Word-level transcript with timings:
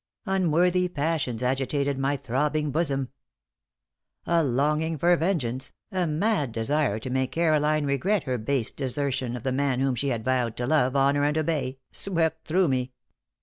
Unworthy 0.25 0.87
passions 0.87 1.43
agitated 1.43 1.99
my 1.99 2.17
throbbing 2.17 2.71
bosom. 2.71 3.09
A 4.25 4.41
longing 4.43 4.97
for 4.97 5.15
vengeance, 5.15 5.73
a 5.91 6.07
mad 6.07 6.51
desire 6.51 6.97
to 6.97 7.11
make 7.11 7.31
Caroline 7.33 7.85
regret 7.85 8.23
her 8.23 8.39
base 8.39 8.71
desertion 8.71 9.35
of 9.35 9.43
the 9.43 9.51
man 9.51 9.79
whom 9.79 9.93
she 9.93 10.07
had 10.07 10.25
vowed 10.25 10.57
to 10.57 10.65
love, 10.65 10.95
honor 10.95 11.23
and 11.23 11.37
obey, 11.37 11.77
swept 11.91 12.47
through 12.47 12.67
me. 12.67 12.93